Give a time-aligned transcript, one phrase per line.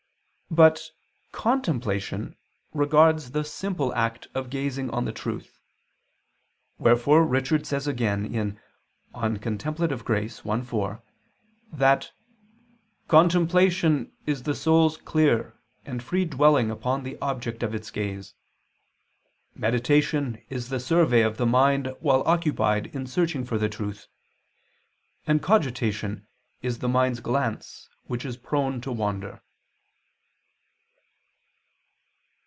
[0.53, 0.91] But
[1.31, 2.35] "contemplation"
[2.73, 5.61] regards the simple act of gazing on the truth;
[6.77, 8.57] wherefore Richard says again (De
[9.13, 9.39] Grat.
[9.39, 10.41] Contempl.
[10.45, 11.03] i, 4)
[11.71, 12.11] that
[13.07, 18.33] "contemplation is the soul's clear and free dwelling upon the object of its gaze;
[19.55, 24.07] meditation is the survey of the mind while occupied in searching for the truth:
[25.25, 26.27] and cogitation
[26.61, 29.41] is the mind's glance which is prone to wander."